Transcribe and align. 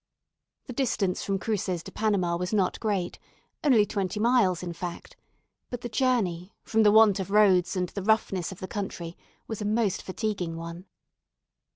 The 0.65 0.73
distance 0.73 1.23
from 1.23 1.37
Cruces 1.37 1.83
to 1.83 1.91
Panama 1.91 2.35
was 2.35 2.51
not 2.51 2.79
great 2.79 3.19
only 3.63 3.85
twenty 3.85 4.19
miles, 4.19 4.63
in 4.63 4.73
fact; 4.73 5.15
but 5.69 5.81
the 5.81 5.89
journey, 5.89 6.55
from 6.63 6.81
the 6.81 6.91
want 6.91 7.19
of 7.19 7.29
roads 7.29 7.75
and 7.75 7.89
the 7.89 8.01
roughness 8.01 8.51
of 8.51 8.61
the 8.61 8.67
country, 8.67 9.15
was 9.45 9.61
a 9.61 9.65
most 9.65 10.01
fatiguing 10.01 10.57
one. 10.57 10.85